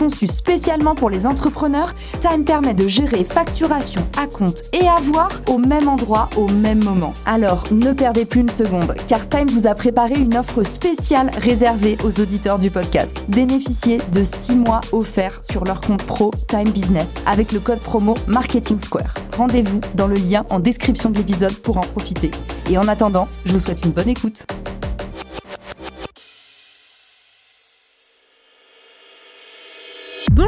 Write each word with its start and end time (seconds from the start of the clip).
Conçue 0.00 0.28
spécialement 0.28 0.94
pour 0.94 1.10
les 1.10 1.26
entrepreneurs, 1.26 1.94
Time 2.22 2.46
permet 2.46 2.72
de 2.72 2.88
gérer 2.88 3.22
facturation 3.22 4.00
à 4.16 4.26
compte 4.26 4.62
et 4.72 4.88
avoir 4.88 5.28
au 5.46 5.58
même 5.58 5.88
endroit 5.88 6.30
au 6.38 6.48
même 6.48 6.82
moment. 6.82 7.12
Alors 7.26 7.64
ne 7.70 7.92
perdez 7.92 8.24
plus 8.24 8.40
une 8.40 8.48
seconde, 8.48 8.94
car 9.08 9.28
Time 9.28 9.50
vous 9.50 9.66
a 9.66 9.74
préparé 9.74 10.14
une 10.14 10.38
offre 10.38 10.62
spéciale 10.62 11.30
réservée 11.36 11.98
aux 12.02 12.18
auditeurs 12.18 12.58
du 12.58 12.70
podcast. 12.70 13.22
Bénéficiez 13.28 13.98
de 14.10 14.24
6 14.24 14.54
mois 14.54 14.80
offerts 14.92 15.44
sur 15.44 15.66
leur 15.66 15.82
compte 15.82 16.06
pro 16.06 16.30
Time 16.48 16.70
Business 16.70 17.16
avec 17.26 17.52
le 17.52 17.60
code 17.60 17.80
promo 17.80 18.14
Marketing 18.26 18.80
Square. 18.80 19.12
Rendez-vous 19.36 19.80
dans 19.96 20.06
le 20.06 20.14
lien 20.14 20.46
en 20.48 20.60
description 20.60 21.10
de 21.10 21.18
l'épisode 21.18 21.58
pour 21.58 21.76
en 21.76 21.82
profiter. 21.82 22.30
Et 22.70 22.78
en 22.78 22.88
attendant, 22.88 23.28
je 23.44 23.52
vous 23.52 23.58
souhaite 23.58 23.84
une 23.84 23.90
bonne 23.90 24.08
écoute. 24.08 24.46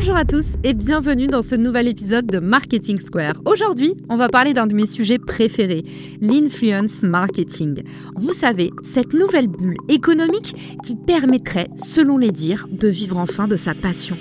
Bonjour 0.02 0.16
à 0.16 0.24
tous 0.24 0.56
et 0.64 0.74
bienvenue 0.74 1.28
dans 1.28 1.42
ce 1.42 1.54
nouvel 1.54 1.86
épisode 1.86 2.26
de 2.26 2.40
Marketing 2.40 2.98
Square. 2.98 3.34
Aujourd'hui, 3.44 3.94
on 4.08 4.16
va 4.16 4.28
parler 4.28 4.52
d'un 4.52 4.66
de 4.66 4.74
mes 4.74 4.86
sujets 4.86 5.20
préférés, 5.20 5.84
l'influence 6.20 7.04
marketing. 7.04 7.84
Vous 8.16 8.32
savez, 8.32 8.72
cette 8.82 9.14
nouvelle 9.14 9.46
bulle 9.46 9.76
économique 9.88 10.56
qui 10.82 10.96
permettrait, 10.96 11.68
selon 11.76 12.18
les 12.18 12.32
dires, 12.32 12.66
de 12.68 12.88
vivre 12.88 13.16
enfin 13.16 13.46
de 13.46 13.54
sa 13.54 13.74
passion. 13.74 14.16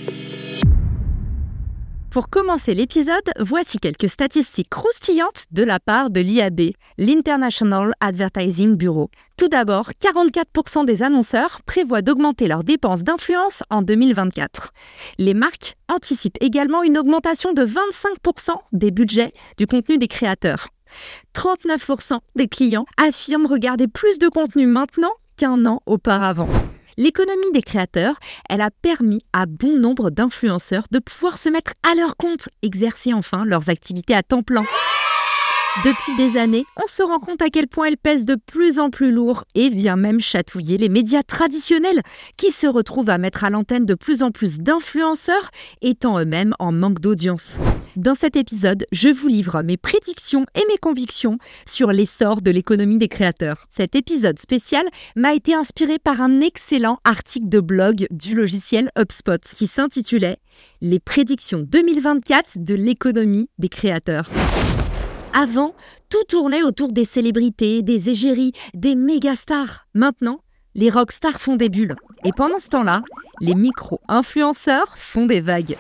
Pour 2.12 2.30
commencer 2.30 2.74
l'épisode, 2.74 3.32
voici 3.40 3.78
quelques 3.78 4.10
statistiques 4.10 4.70
croustillantes 4.70 5.46
de 5.52 5.64
la 5.64 5.80
part 5.80 6.10
de 6.10 6.20
l'IAB, 6.20 6.72
l'International 6.98 7.94
Advertising 8.02 8.76
Bureau. 8.76 9.10
Tout 9.38 9.48
d'abord, 9.48 9.92
44% 10.04 10.84
des 10.84 11.04
annonceurs 11.04 11.62
prévoient 11.66 12.02
d'augmenter 12.02 12.50
leurs 12.50 12.66
dépenses 12.66 13.04
d'influence 13.04 13.64
en 13.70 13.82
2024. 13.82 14.72
Les 15.20 15.34
marques 15.34 15.76
anticipent 15.88 16.38
également 16.42 16.84
une 16.84 16.98
augmentation 16.98 17.54
de 17.54 17.66
25% 17.66 18.50
des 18.74 18.92
budgets 18.92 19.32
du 19.58 19.66
contenu 19.66 19.98
des 19.98 20.10
créateurs. 20.10 20.68
39% 21.34 22.20
des 22.36 22.50
clients 22.50 22.86
affirment 22.98 23.46
regarder 23.46 23.88
plus 23.88 24.20
de 24.20 24.28
contenu 24.28 24.66
maintenant 24.66 25.14
qu'un 25.38 25.66
an 25.66 25.80
auparavant. 25.86 26.50
L'économie 26.98 27.52
des 27.54 27.62
créateurs, 27.62 28.16
elle 28.50 28.62
a 28.62 28.70
permis 28.72 29.22
à 29.34 29.46
bon 29.46 29.78
nombre 29.78 30.10
d'influenceurs 30.10 30.86
de 30.92 31.00
pouvoir 31.00 31.38
se 31.38 31.50
mettre 31.50 31.74
à 31.90 31.96
leur 31.96 32.18
compte, 32.18 32.50
exercer 32.62 33.14
enfin 33.14 33.46
leurs 33.46 33.70
activités 33.70 34.16
à 34.16 34.24
temps 34.24 34.44
plein. 34.44 34.66
Depuis 35.86 36.16
des 36.18 36.38
années, 36.38 36.66
on 36.76 36.86
se 36.86 37.02
rend 37.02 37.20
compte 37.20 37.42
à 37.42 37.50
quel 37.50 37.66
point 37.66 37.88
elle 37.88 37.98
pèse 37.98 38.26
de 38.26 38.36
plus 38.36 38.78
en 38.78 38.90
plus 38.90 39.10
lourd 39.10 39.46
et 39.56 39.70
vient 39.70 39.96
même 39.96 40.20
chatouiller 40.20 40.78
les 40.78 40.90
médias 40.90 41.24
traditionnels 41.24 42.02
qui 42.36 42.52
se 42.52 42.68
retrouvent 42.68 43.10
à 43.10 43.18
mettre 43.18 43.46
à 43.46 43.50
l'antenne 43.50 43.86
de 43.86 43.96
plus 43.96 44.22
en 44.22 44.32
plus 44.32 44.60
d'influenceurs 44.60 45.50
étant 45.82 46.20
eux-mêmes 46.20 46.54
en 46.60 46.74
manque 46.74 47.00
d'audience. 47.00 47.58
Dans 47.96 48.16
cet 48.16 48.36
épisode, 48.36 48.86
je 48.92 49.08
vous 49.08 49.30
livre 49.30 49.62
mes 49.64 49.78
prédictions 49.78 50.46
et 50.56 50.66
mes 50.68 50.78
convictions 50.78 51.38
sur 51.66 51.94
l'essor 51.94 52.42
de 52.42 52.52
l'économie 52.52 52.98
des 52.98 53.08
créateurs. 53.08 53.66
Cet 53.70 53.96
épisode 53.96 54.40
spécial 54.40 54.86
m'a 55.16 55.34
été 55.34 55.54
inspiré 55.54 56.00
par 56.00 56.20
un 56.20 56.42
excellent 56.42 57.00
article 57.06 57.48
de 57.48 57.62
blog 57.62 58.08
du 58.12 58.36
logiciel 58.36 58.92
HubSpot 59.00 59.42
qui 59.42 59.68
s'intitulait 59.68 60.38
Les 60.82 61.00
prédictions 61.00 61.66
2024 61.66 62.58
de 62.58 62.76
l'économie 62.76 63.50
des 63.58 63.70
créateurs. 63.70 64.30
Avant, 65.34 65.74
tout 66.10 66.24
tournait 66.28 66.64
autour 66.64 66.92
des 66.92 67.06
célébrités, 67.06 67.82
des 67.84 68.10
égéries, 68.10 68.52
des 68.74 68.96
méga 68.96 69.36
stars. 69.36 69.88
Maintenant, 69.94 70.42
les 70.76 70.90
rockstars 70.90 71.40
font 71.40 71.56
des 71.56 71.70
bulles. 71.70 71.96
Et 72.26 72.32
pendant 72.36 72.60
ce 72.60 72.68
temps-là, 72.70 73.02
les 73.40 73.56
micro-influenceurs 73.56 74.98
font 74.98 75.26
des 75.26 75.40
vagues. 75.40 75.78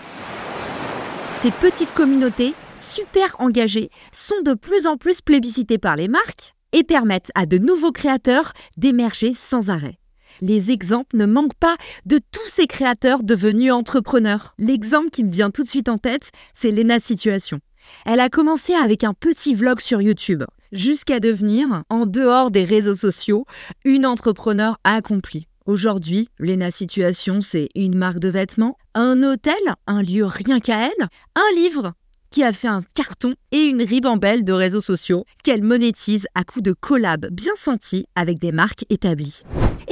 Ces 1.41 1.51
petites 1.51 1.94
communautés, 1.94 2.53
super 2.78 3.35
engagées, 3.39 3.89
sont 4.13 4.41
de 4.44 4.53
plus 4.53 4.88
en 4.88 4.95
plus 4.95 5.22
plébiscitées 5.22 5.78
par 5.79 5.97
les 5.97 6.07
marques 6.07 6.53
et 6.72 6.83
permettent 6.83 7.31
à 7.35 7.45
de 7.45 7.57
nouveaux 7.57 7.91
créateurs 7.91 8.53
d'émerger 8.78 9.33
sans 9.33 9.69
arrêt. 9.69 9.97
Les 10.39 10.72
exemples 10.72 11.18
ne 11.18 11.25
manquent 11.25 11.59
pas 11.59 11.75
de 12.06 12.19
tous 12.31 12.47
ces 12.47 12.68
créateurs 12.68 13.23
devenus 13.23 13.73
entrepreneurs. 13.73 14.56
L'exemple 14.57 15.09
qui 15.09 15.25
me 15.25 15.31
vient 15.31 15.51
tout 15.51 15.63
de 15.63 15.68
suite 15.68 15.89
en 15.89 15.97
tête, 15.97 16.31
c'est 16.53 16.72
Lena 16.72 17.00
Situation. 17.00 17.59
Elle 18.06 18.19
a 18.19 18.30
commencé 18.30 18.74
avec 18.74 19.03
un 19.03 19.14
petit 19.14 19.53
vlog 19.53 19.80
sur 19.80 20.02
YouTube, 20.02 20.44
jusqu'à 20.72 21.19
devenir, 21.19 21.84
en 21.90 22.06
dehors 22.06 22.52
des 22.52 22.64
réseaux 22.64 22.94
sociaux, 22.94 23.46
une 23.86 24.06
entrepreneur 24.06 24.78
accomplie. 24.84 25.47
Aujourd'hui, 25.66 26.28
Lena 26.40 26.72
Situation, 26.72 27.42
c'est 27.42 27.69
une 27.75 27.96
marque 27.96 28.19
de 28.19 28.30
vêtements, 28.30 28.78
un 28.96 29.22
hôtel, 29.24 29.53
un 29.88 30.02
lieu 30.02 30.25
rien 30.25 30.59
qu'à 30.59 30.88
elle, 30.88 31.08
un 31.36 31.56
livre 31.56 31.94
qui 32.31 32.44
a 32.44 32.53
fait 32.53 32.68
un 32.68 32.81
carton 32.96 33.36
et 33.52 33.64
une 33.64 33.84
ribambelle 33.84 34.44
de 34.44 34.53
réseaux 34.53 34.81
sociaux 34.81 35.25
qu'elle 35.44 35.63
monétise 35.63 36.28
à 36.34 36.44
coups 36.44 36.63
de 36.63 36.74
collabs 36.74 37.28
bien 37.31 37.53
sentis 37.56 38.06
avec 38.16 38.40
des 38.40 38.52
marques 38.52 38.86
établies. 38.90 39.44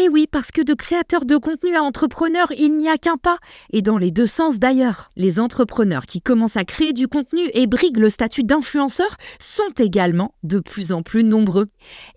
Et 0.02 0.08
oui, 0.08 0.28
parce 0.32 0.52
que 0.52 0.62
de 0.62 0.74
créateurs 0.74 1.26
de 1.26 1.36
contenu 1.36 1.76
à 1.76 1.84
entrepreneurs, 1.84 2.54
il 2.58 2.78
n'y 2.78 2.88
a 2.88 2.98
qu'un 2.98 3.18
pas, 3.18 3.38
et 3.74 3.82
dans 3.82 3.98
les 3.98 4.12
deux 4.12 4.28
sens 4.28 4.58
d'ailleurs. 4.58 5.10
Les 5.18 5.42
entrepreneurs 5.42 6.06
qui 6.06 6.22
commencent 6.22 6.56
à 6.56 6.64
créer 6.64 6.94
du 6.94 7.10
contenu 7.10 7.42
et 7.54 7.68
briguent 7.68 7.98
le 7.98 8.10
statut 8.10 8.44
d'influenceur 8.44 9.18
sont 9.40 9.74
également 9.78 10.34
de 10.44 10.60
plus 10.60 10.94
en 10.94 11.04
plus 11.04 11.26
nombreux. 11.26 11.68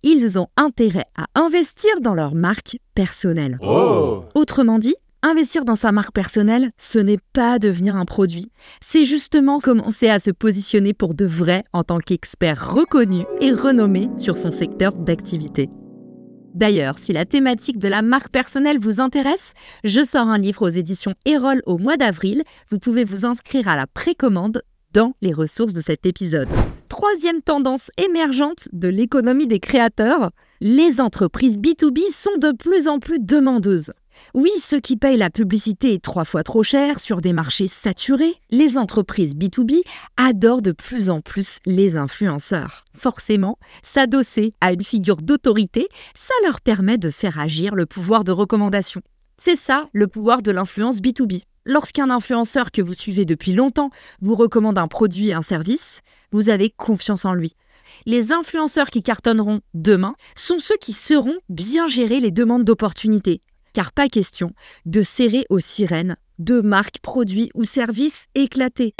Ils 0.04 0.38
ont 0.38 0.46
intérêt 0.56 1.06
à 1.16 1.26
investir 1.34 2.00
dans 2.00 2.14
leur 2.14 2.36
marque 2.36 2.76
personnelle. 2.94 3.58
Oh. 3.60 4.26
Autrement 4.36 4.78
dit, 4.78 4.94
Investir 5.24 5.64
dans 5.64 5.76
sa 5.76 5.92
marque 5.92 6.12
personnelle, 6.12 6.72
ce 6.78 6.98
n'est 6.98 7.20
pas 7.32 7.60
devenir 7.60 7.94
un 7.94 8.04
produit, 8.04 8.50
c'est 8.80 9.04
justement 9.04 9.60
commencer 9.60 10.08
à 10.08 10.18
se 10.18 10.32
positionner 10.32 10.94
pour 10.94 11.14
de 11.14 11.24
vrai 11.24 11.62
en 11.72 11.84
tant 11.84 12.00
qu'expert 12.00 12.74
reconnu 12.74 13.24
et 13.40 13.52
renommé 13.52 14.10
sur 14.16 14.36
son 14.36 14.50
secteur 14.50 14.92
d'activité. 14.94 15.70
D'ailleurs, 16.54 16.98
si 16.98 17.12
la 17.12 17.24
thématique 17.24 17.78
de 17.78 17.88
la 17.88 18.02
marque 18.02 18.30
personnelle 18.30 18.78
vous 18.78 19.00
intéresse, 19.00 19.54
je 19.84 20.04
sors 20.04 20.28
un 20.28 20.38
livre 20.38 20.62
aux 20.62 20.68
éditions 20.68 21.14
Erol 21.24 21.62
au 21.66 21.78
mois 21.78 21.96
d'avril. 21.96 22.42
Vous 22.70 22.78
pouvez 22.78 23.04
vous 23.04 23.24
inscrire 23.24 23.68
à 23.68 23.76
la 23.76 23.86
précommande 23.86 24.62
dans 24.92 25.14
les 25.22 25.32
ressources 25.32 25.72
de 25.72 25.80
cet 25.80 26.04
épisode. 26.04 26.48
Troisième 26.88 27.40
tendance 27.40 27.90
émergente 27.96 28.68
de 28.72 28.88
l'économie 28.88 29.46
des 29.46 29.60
créateurs, 29.60 30.30
les 30.60 31.00
entreprises 31.00 31.56
B2B 31.56 32.12
sont 32.12 32.36
de 32.38 32.52
plus 32.52 32.86
en 32.86 32.98
plus 32.98 33.18
demandeuses. 33.18 33.92
Oui, 34.34 34.50
ceux 34.62 34.80
qui 34.80 34.96
payent 34.96 35.16
la 35.16 35.30
publicité 35.30 35.98
trois 35.98 36.24
fois 36.24 36.42
trop 36.42 36.62
cher 36.62 37.00
sur 37.00 37.20
des 37.20 37.32
marchés 37.32 37.68
saturés, 37.68 38.34
les 38.50 38.78
entreprises 38.78 39.34
B2B 39.34 39.82
adorent 40.16 40.62
de 40.62 40.72
plus 40.72 41.10
en 41.10 41.20
plus 41.20 41.58
les 41.66 41.96
influenceurs. 41.96 42.84
Forcément, 42.96 43.58
s'adosser 43.82 44.54
à 44.60 44.72
une 44.72 44.82
figure 44.82 45.18
d'autorité, 45.18 45.88
ça 46.14 46.34
leur 46.44 46.60
permet 46.60 46.98
de 46.98 47.10
faire 47.10 47.38
agir 47.38 47.74
le 47.74 47.86
pouvoir 47.86 48.24
de 48.24 48.32
recommandation. 48.32 49.02
C'est 49.38 49.56
ça 49.56 49.88
le 49.92 50.06
pouvoir 50.06 50.42
de 50.42 50.52
l'influence 50.52 51.00
B2B. 51.00 51.42
Lorsqu'un 51.64 52.10
influenceur 52.10 52.70
que 52.70 52.82
vous 52.82 52.94
suivez 52.94 53.24
depuis 53.24 53.52
longtemps 53.52 53.90
vous 54.20 54.34
recommande 54.34 54.78
un 54.78 54.88
produit, 54.88 55.32
un 55.32 55.42
service, 55.42 56.00
vous 56.32 56.48
avez 56.48 56.70
confiance 56.70 57.24
en 57.24 57.34
lui. 57.34 57.54
Les 58.06 58.32
influenceurs 58.32 58.90
qui 58.90 59.02
cartonneront 59.02 59.60
demain 59.74 60.14
sont 60.34 60.58
ceux 60.58 60.76
qui 60.80 60.92
sauront 60.92 61.36
bien 61.48 61.86
gérer 61.88 62.20
les 62.20 62.30
demandes 62.30 62.64
d'opportunités, 62.64 63.40
car 63.72 63.92
pas 63.92 64.08
question 64.08 64.52
de 64.86 65.02
serrer 65.02 65.46
aux 65.50 65.60
sirènes 65.60 66.16
de 66.38 66.60
marques, 66.60 66.98
produits 67.00 67.50
ou 67.54 67.64
services 67.64 68.26
éclatés, 68.34 68.94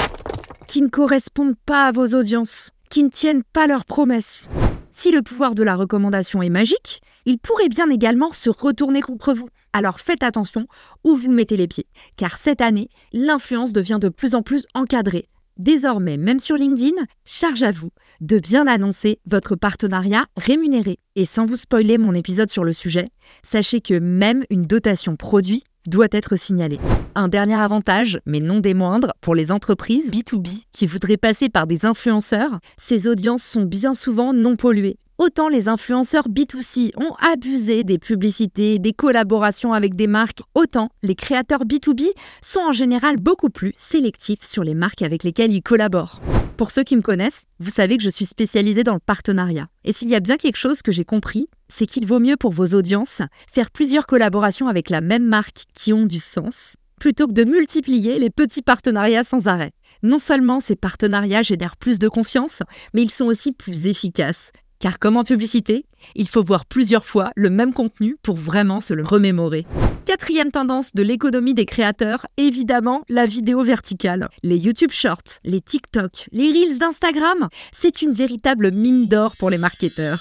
qui 0.67 0.81
ne 0.81 0.87
correspondent 0.87 1.57
pas 1.65 1.87
à 1.87 1.91
vos 1.91 2.07
audiences, 2.07 2.71
qui 2.89 3.03
ne 3.03 3.09
tiennent 3.09 3.43
pas 3.43 3.67
leurs 3.67 3.85
promesses. 3.85 4.49
Si 4.91 5.11
le 5.11 5.21
pouvoir 5.21 5.55
de 5.55 5.63
la 5.63 5.75
recommandation 5.75 6.41
est 6.41 6.49
magique, 6.49 7.01
il 7.25 7.39
pourrait 7.39 7.69
bien 7.69 7.89
également 7.89 8.31
se 8.31 8.49
retourner 8.49 9.01
contre 9.01 9.33
vous. 9.33 9.49
Alors 9.73 9.99
faites 9.99 10.21
attention 10.21 10.67
où 11.03 11.15
vous 11.15 11.31
mettez 11.31 11.57
les 11.57 11.67
pieds, 11.67 11.87
car 12.15 12.37
cette 12.37 12.61
année, 12.61 12.89
l'influence 13.11 13.73
devient 13.73 13.97
de 13.99 14.09
plus 14.09 14.35
en 14.35 14.43
plus 14.43 14.67
encadrée. 14.75 15.27
Désormais, 15.57 16.17
même 16.17 16.39
sur 16.39 16.55
LinkedIn, 16.55 16.95
charge 17.25 17.61
à 17.63 17.71
vous 17.71 17.91
de 18.21 18.39
bien 18.39 18.65
annoncer 18.65 19.19
votre 19.25 19.55
partenariat 19.55 20.25
rémunéré. 20.35 20.97
Et 21.15 21.25
sans 21.25 21.45
vous 21.45 21.57
spoiler 21.57 21.97
mon 21.97 22.13
épisode 22.13 22.49
sur 22.49 22.63
le 22.63 22.73
sujet, 22.73 23.09
sachez 23.43 23.81
que 23.81 23.99
même 23.99 24.43
une 24.49 24.65
dotation 24.65 25.15
produit 25.15 25.63
doit 25.85 26.07
être 26.11 26.35
signalée. 26.35 26.79
Un 27.15 27.27
dernier 27.27 27.55
avantage, 27.55 28.19
mais 28.25 28.39
non 28.39 28.59
des 28.59 28.73
moindres, 28.73 29.13
pour 29.21 29.35
les 29.35 29.51
entreprises 29.51 30.09
B2B 30.09 30.63
qui 30.71 30.87
voudraient 30.87 31.17
passer 31.17 31.49
par 31.49 31.67
des 31.67 31.85
influenceurs, 31.85 32.59
ces 32.77 33.07
audiences 33.07 33.43
sont 33.43 33.63
bien 33.63 33.93
souvent 33.93 34.33
non 34.33 34.55
polluées. 34.55 34.97
Autant 35.19 35.47
les 35.47 35.67
influenceurs 35.67 36.27
B2C 36.27 36.91
ont 36.97 37.13
abusé 37.19 37.83
des 37.83 37.99
publicités, 37.99 38.79
des 38.79 38.93
collaborations 38.93 39.71
avec 39.71 39.95
des 39.95 40.07
marques, 40.07 40.39
autant 40.55 40.89
les 41.03 41.13
créateurs 41.13 41.65
B2B 41.65 42.07
sont 42.41 42.61
en 42.61 42.73
général 42.73 43.17
beaucoup 43.17 43.51
plus 43.51 43.73
sélectifs 43.75 44.41
sur 44.41 44.63
les 44.63 44.73
marques 44.73 45.03
avec 45.03 45.23
lesquelles 45.23 45.53
ils 45.53 45.61
collaborent. 45.61 46.19
Pour 46.57 46.71
ceux 46.71 46.83
qui 46.83 46.95
me 46.95 47.03
connaissent, 47.03 47.43
vous 47.59 47.69
savez 47.69 47.97
que 47.97 48.03
je 48.03 48.09
suis 48.09 48.25
spécialisée 48.25 48.83
dans 48.83 48.95
le 48.95 48.99
partenariat. 48.99 49.67
Et 49.83 49.93
s'il 49.93 50.09
y 50.09 50.15
a 50.15 50.19
bien 50.19 50.37
quelque 50.37 50.57
chose 50.57 50.81
que 50.81 50.91
j'ai 50.91 51.05
compris, 51.05 51.47
c'est 51.67 51.85
qu'il 51.85 52.07
vaut 52.07 52.19
mieux 52.19 52.37
pour 52.37 52.51
vos 52.51 52.73
audiences 52.73 53.21
faire 53.51 53.69
plusieurs 53.69 54.07
collaborations 54.07 54.67
avec 54.67 54.89
la 54.89 55.01
même 55.01 55.25
marque 55.25 55.65
qui 55.75 55.93
ont 55.93 56.07
du 56.07 56.19
sens 56.19 56.75
plutôt 56.99 57.27
que 57.27 57.33
de 57.33 57.43
multiplier 57.43 58.17
les 58.17 58.29
petits 58.29 58.61
partenariats 58.61 59.25
sans 59.25 59.47
arrêt. 59.47 59.73
Non 60.03 60.19
seulement 60.19 60.61
ces 60.61 60.77
partenariats 60.77 61.43
génèrent 61.43 61.75
plus 61.75 61.99
de 61.99 62.07
confiance, 62.07 62.61
mais 62.93 63.01
ils 63.01 63.11
sont 63.11 63.25
aussi 63.25 63.51
plus 63.51 63.87
efficaces 63.87 64.53
car 64.83 64.99
comme 64.99 65.15
en 65.15 65.23
publicité, 65.23 65.85
il 66.13 66.27
faut 66.27 66.43
voir 66.43 66.65
plusieurs 66.65 67.05
fois 67.05 67.31
le 67.37 67.49
même 67.49 67.71
contenu 67.71 68.17
pour 68.21 68.35
vraiment 68.35 68.81
se 68.81 68.93
le 68.93 69.01
remémorer. 69.01 69.65
Quatrième 70.03 70.51
tendance 70.51 70.93
de 70.93 71.03
l'économie 71.03 71.53
des 71.53 71.65
créateurs, 71.65 72.25
évidemment 72.35 73.03
la 73.07 73.25
vidéo 73.25 73.63
verticale. 73.63 74.27
Les 74.43 74.57
YouTube 74.57 74.91
Shorts, 74.91 75.39
les 75.45 75.61
TikTok, 75.61 76.27
les 76.33 76.51
Reels 76.51 76.79
d'Instagram, 76.79 77.47
c'est 77.71 78.01
une 78.01 78.11
véritable 78.11 78.73
mine 78.73 79.07
d'or 79.07 79.37
pour 79.39 79.49
les 79.49 79.57
marketeurs. 79.57 80.19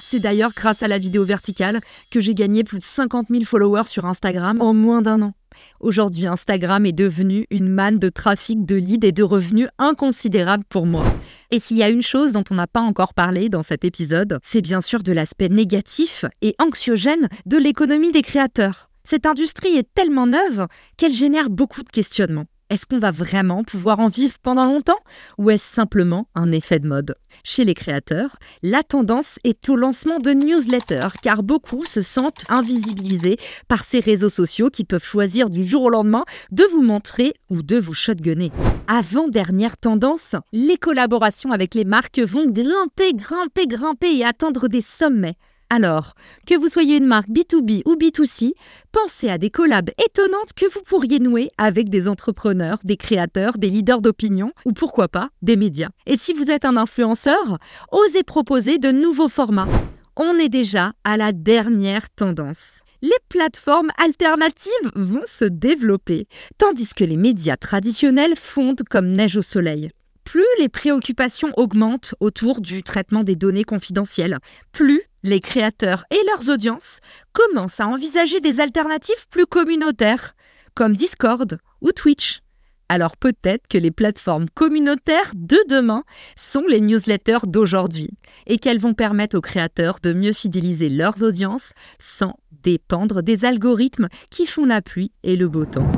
C'est 0.00 0.20
d'ailleurs 0.20 0.52
grâce 0.54 0.84
à 0.84 0.88
la 0.88 0.98
vidéo 0.98 1.24
verticale 1.24 1.80
que 2.12 2.20
j'ai 2.20 2.34
gagné 2.34 2.62
plus 2.62 2.78
de 2.78 2.84
50 2.84 3.26
000 3.30 3.42
followers 3.42 3.88
sur 3.88 4.06
Instagram 4.06 4.60
en 4.60 4.74
moins 4.74 5.02
d'un 5.02 5.22
an. 5.22 5.32
Aujourd'hui, 5.80 6.26
Instagram 6.26 6.86
est 6.86 6.92
devenu 6.92 7.46
une 7.50 7.68
manne 7.68 7.98
de 7.98 8.08
trafic, 8.08 8.64
de 8.64 8.76
leads 8.76 9.06
et 9.06 9.12
de 9.12 9.22
revenus 9.22 9.68
inconsidérables 9.78 10.64
pour 10.68 10.86
moi. 10.86 11.04
Et 11.50 11.58
s'il 11.58 11.76
y 11.76 11.82
a 11.82 11.88
une 11.88 12.02
chose 12.02 12.32
dont 12.32 12.44
on 12.50 12.54
n'a 12.54 12.66
pas 12.66 12.80
encore 12.80 13.14
parlé 13.14 13.48
dans 13.48 13.62
cet 13.62 13.84
épisode, 13.84 14.38
c'est 14.42 14.62
bien 14.62 14.80
sûr 14.80 15.02
de 15.02 15.12
l'aspect 15.12 15.48
négatif 15.48 16.24
et 16.42 16.54
anxiogène 16.58 17.28
de 17.46 17.56
l'économie 17.56 18.12
des 18.12 18.22
créateurs. 18.22 18.88
Cette 19.04 19.26
industrie 19.26 19.76
est 19.76 19.88
tellement 19.94 20.26
neuve 20.26 20.66
qu'elle 20.96 21.12
génère 21.12 21.50
beaucoup 21.50 21.82
de 21.82 21.90
questionnements. 21.90 22.46
Est-ce 22.74 22.86
qu'on 22.86 22.98
va 22.98 23.12
vraiment 23.12 23.62
pouvoir 23.62 24.00
en 24.00 24.08
vivre 24.08 24.34
pendant 24.42 24.66
longtemps 24.66 24.98
ou 25.38 25.48
est-ce 25.48 25.64
simplement 25.64 26.26
un 26.34 26.50
effet 26.50 26.80
de 26.80 26.88
mode? 26.88 27.14
Chez 27.44 27.64
les 27.64 27.72
créateurs, 27.72 28.34
la 28.64 28.82
tendance 28.82 29.38
est 29.44 29.68
au 29.68 29.76
lancement 29.76 30.18
de 30.18 30.32
newsletters 30.32 31.10
car 31.22 31.44
beaucoup 31.44 31.84
se 31.84 32.02
sentent 32.02 32.44
invisibilisés 32.48 33.36
par 33.68 33.84
ces 33.84 34.00
réseaux 34.00 34.28
sociaux 34.28 34.70
qui 34.70 34.82
peuvent 34.82 35.04
choisir 35.04 35.50
du 35.50 35.62
jour 35.62 35.84
au 35.84 35.88
lendemain 35.88 36.24
de 36.50 36.64
vous 36.64 36.82
montrer 36.82 37.34
ou 37.48 37.62
de 37.62 37.78
vous 37.78 37.94
shotgunner. 37.94 38.50
Avant-dernière 38.88 39.76
tendance, 39.76 40.34
les 40.52 40.76
collaborations 40.76 41.52
avec 41.52 41.76
les 41.76 41.84
marques 41.84 42.18
vont 42.18 42.46
grimper, 42.46 43.14
grimper, 43.14 43.68
grimper 43.68 44.16
et 44.16 44.24
atteindre 44.24 44.66
des 44.66 44.80
sommets. 44.80 45.36
Alors, 45.70 46.14
que 46.46 46.54
vous 46.56 46.68
soyez 46.68 46.96
une 46.96 47.06
marque 47.06 47.28
B2B 47.28 47.82
ou 47.86 47.96
B2C, 47.96 48.52
pensez 48.92 49.28
à 49.28 49.38
des 49.38 49.50
collabs 49.50 49.90
étonnantes 50.04 50.52
que 50.54 50.66
vous 50.72 50.82
pourriez 50.82 51.18
nouer 51.18 51.50
avec 51.58 51.88
des 51.88 52.06
entrepreneurs, 52.08 52.78
des 52.84 52.96
créateurs, 52.96 53.58
des 53.58 53.70
leaders 53.70 54.00
d'opinion 54.00 54.52
ou 54.64 54.72
pourquoi 54.72 55.08
pas 55.08 55.30
des 55.42 55.56
médias. 55.56 55.88
Et 56.06 56.16
si 56.16 56.32
vous 56.32 56.50
êtes 56.50 56.64
un 56.64 56.76
influenceur, 56.76 57.58
osez 57.90 58.22
proposer 58.22 58.78
de 58.78 58.92
nouveaux 58.92 59.28
formats. 59.28 59.68
On 60.16 60.38
est 60.38 60.48
déjà 60.48 60.92
à 61.02 61.16
la 61.16 61.32
dernière 61.32 62.08
tendance. 62.10 62.82
Les 63.02 63.10
plateformes 63.28 63.90
alternatives 64.02 64.70
vont 64.94 65.24
se 65.26 65.44
développer, 65.44 66.26
tandis 66.56 66.94
que 66.94 67.04
les 67.04 67.16
médias 67.16 67.56
traditionnels 67.56 68.36
fondent 68.36 68.84
comme 68.88 69.08
neige 69.08 69.36
au 69.36 69.42
soleil. 69.42 69.90
Plus 70.24 70.44
les 70.58 70.68
préoccupations 70.68 71.52
augmentent 71.56 72.14
autour 72.20 72.60
du 72.60 72.82
traitement 72.82 73.24
des 73.24 73.36
données 73.36 73.64
confidentielles, 73.64 74.38
plus 74.72 75.02
les 75.22 75.40
créateurs 75.40 76.04
et 76.10 76.20
leurs 76.26 76.52
audiences 76.52 77.00
commencent 77.32 77.80
à 77.80 77.88
envisager 77.88 78.40
des 78.40 78.60
alternatives 78.60 79.28
plus 79.30 79.46
communautaires, 79.46 80.34
comme 80.74 80.96
Discord 80.96 81.58
ou 81.80 81.92
Twitch. 81.92 82.40
Alors 82.88 83.16
peut-être 83.16 83.66
que 83.68 83.78
les 83.78 83.90
plateformes 83.90 84.46
communautaires 84.52 85.32
de 85.34 85.58
demain 85.68 86.04
sont 86.36 86.64
les 86.68 86.80
newsletters 86.80 87.46
d'aujourd'hui 87.46 88.10
et 88.46 88.58
qu'elles 88.58 88.78
vont 88.78 88.94
permettre 88.94 89.38
aux 89.38 89.40
créateurs 89.40 89.98
de 90.02 90.12
mieux 90.12 90.32
fidéliser 90.32 90.90
leurs 90.90 91.22
audiences 91.22 91.72
sans 91.98 92.38
dépendre 92.62 93.22
des 93.22 93.44
algorithmes 93.44 94.08
qui 94.30 94.46
font 94.46 94.66
la 94.66 94.82
pluie 94.82 95.12
et 95.22 95.36
le 95.36 95.48
beau 95.48 95.64
temps. 95.64 95.90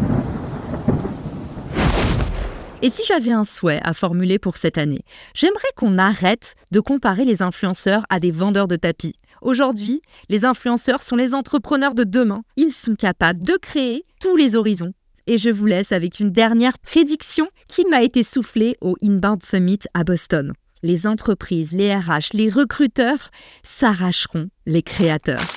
Et 2.82 2.90
si 2.90 3.02
j'avais 3.06 3.32
un 3.32 3.46
souhait 3.46 3.80
à 3.82 3.94
formuler 3.94 4.38
pour 4.38 4.58
cette 4.58 4.76
année, 4.76 5.02
j'aimerais 5.34 5.72
qu'on 5.76 5.96
arrête 5.96 6.54
de 6.72 6.80
comparer 6.80 7.24
les 7.24 7.40
influenceurs 7.40 8.04
à 8.10 8.20
des 8.20 8.30
vendeurs 8.30 8.68
de 8.68 8.76
tapis. 8.76 9.14
Aujourd'hui, 9.40 10.02
les 10.28 10.44
influenceurs 10.44 11.02
sont 11.02 11.16
les 11.16 11.32
entrepreneurs 11.32 11.94
de 11.94 12.04
demain. 12.04 12.42
Ils 12.56 12.72
sont 12.72 12.94
capables 12.94 13.40
de 13.40 13.56
créer 13.56 14.04
tous 14.20 14.36
les 14.36 14.56
horizons. 14.56 14.92
Et 15.26 15.38
je 15.38 15.50
vous 15.50 15.66
laisse 15.66 15.90
avec 15.90 16.20
une 16.20 16.30
dernière 16.30 16.78
prédiction 16.78 17.48
qui 17.66 17.86
m'a 17.86 18.02
été 18.02 18.22
soufflée 18.22 18.76
au 18.82 18.96
Inbound 19.02 19.42
Summit 19.42 19.80
à 19.94 20.04
Boston. 20.04 20.52
Les 20.82 21.06
entreprises, 21.06 21.72
les 21.72 21.94
RH, 21.94 22.34
les 22.34 22.50
recruteurs 22.50 23.30
s'arracheront 23.62 24.50
les 24.66 24.82
créateurs. 24.82 25.50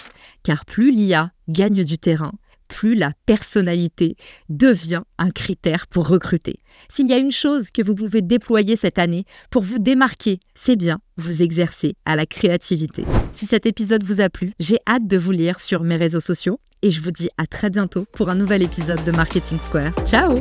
Car 0.44 0.66
plus 0.66 0.92
l'IA 0.92 1.32
gagne 1.50 1.84
du 1.84 1.98
terrain, 1.98 2.32
plus 2.70 2.96
la 2.96 3.12
personnalité 3.26 4.16
devient 4.48 5.02
un 5.18 5.32
critère 5.32 5.88
pour 5.88 6.08
recruter. 6.08 6.60
S'il 6.88 7.10
y 7.10 7.14
a 7.14 7.18
une 7.18 7.32
chose 7.32 7.72
que 7.72 7.82
vous 7.82 7.96
pouvez 7.96 8.22
déployer 8.22 8.78
cette 8.78 9.00
année 9.00 9.26
pour 9.50 9.64
vous 9.64 9.80
démarquer, 9.80 10.40
c'est 10.56 10.78
bien 10.78 11.00
vous 11.18 11.42
exercer 11.42 11.96
à 12.06 12.16
la 12.16 12.26
créativité. 12.26 13.04
Si 13.34 13.46
cet 13.46 13.66
épisode 13.66 14.04
vous 14.04 14.22
a 14.22 14.30
plu, 14.30 14.54
j'ai 14.60 14.78
hâte 14.88 15.08
de 15.08 15.18
vous 15.18 15.32
lire 15.32 15.60
sur 15.60 15.84
mes 15.84 15.98
réseaux 15.98 16.22
sociaux 16.22 16.62
et 16.82 16.90
je 16.90 17.02
vous 17.02 17.12
dis 17.12 17.30
à 17.38 17.46
très 17.46 17.70
bientôt 17.70 18.06
pour 18.14 18.30
un 18.30 18.36
nouvel 18.36 18.64
épisode 18.64 19.04
de 19.04 19.12
Marketing 19.12 19.60
Square. 19.60 19.92
Ciao 20.06 20.36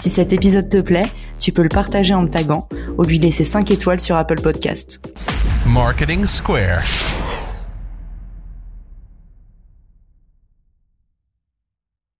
Si 0.00 0.10
cet 0.10 0.32
épisode 0.32 0.68
te 0.68 0.80
plaît, 0.80 1.12
tu 1.38 1.52
peux 1.52 1.62
le 1.62 1.68
partager 1.68 2.14
en 2.14 2.22
me 2.22 2.28
tagant 2.28 2.68
ou 2.98 3.04
lui 3.04 3.18
laisser 3.18 3.44
5 3.44 3.70
étoiles 3.70 4.00
sur 4.00 4.16
Apple 4.16 4.40
Podcast. 4.40 5.06
Marketing 5.64 6.26
Square. 6.26 6.82